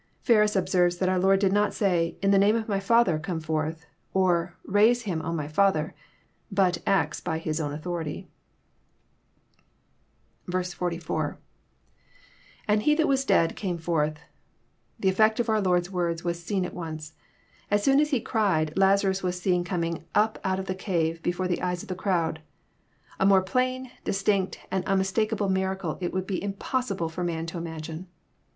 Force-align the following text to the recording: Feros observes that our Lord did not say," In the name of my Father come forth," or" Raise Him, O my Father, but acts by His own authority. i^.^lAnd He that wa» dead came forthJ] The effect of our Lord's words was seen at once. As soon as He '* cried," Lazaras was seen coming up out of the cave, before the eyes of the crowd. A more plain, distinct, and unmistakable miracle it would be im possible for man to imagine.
Feros 0.25 0.55
observes 0.55 0.97
that 0.97 1.09
our 1.09 1.19
Lord 1.19 1.39
did 1.39 1.53
not 1.53 1.75
say," 1.75 2.15
In 2.23 2.31
the 2.31 2.39
name 2.39 2.55
of 2.55 2.67
my 2.67 2.79
Father 2.79 3.19
come 3.19 3.39
forth," 3.39 3.85
or" 4.15 4.55
Raise 4.79 5.03
Him, 5.03 5.21
O 5.21 5.31
my 5.31 5.47
Father, 5.47 5.93
but 6.51 6.79
acts 6.87 7.21
by 7.21 7.37
His 7.37 7.61
own 7.61 7.71
authority. 7.71 8.27
i^.^lAnd 10.49 11.37
He 12.81 12.95
that 12.95 13.07
wa» 13.07 13.15
dead 13.27 13.55
came 13.55 13.77
forthJ] 13.77 14.17
The 14.99 15.09
effect 15.09 15.39
of 15.39 15.49
our 15.49 15.61
Lord's 15.61 15.91
words 15.91 16.23
was 16.23 16.43
seen 16.43 16.65
at 16.65 16.73
once. 16.73 17.13
As 17.69 17.83
soon 17.83 17.99
as 17.99 18.09
He 18.09 18.19
'* 18.19 18.19
cried," 18.31 18.73
Lazaras 18.75 19.21
was 19.21 19.39
seen 19.39 19.63
coming 19.63 20.03
up 20.15 20.39
out 20.43 20.57
of 20.57 20.65
the 20.65 20.73
cave, 20.73 21.21
before 21.21 21.47
the 21.47 21.61
eyes 21.61 21.83
of 21.83 21.89
the 21.89 21.93
crowd. 21.93 22.41
A 23.19 23.25
more 23.27 23.43
plain, 23.43 23.91
distinct, 24.03 24.57
and 24.71 24.83
unmistakable 24.85 25.47
miracle 25.49 25.99
it 26.01 26.11
would 26.11 26.25
be 26.25 26.37
im 26.37 26.53
possible 26.53 27.07
for 27.07 27.23
man 27.23 27.45
to 27.45 27.59
imagine. 27.59 28.07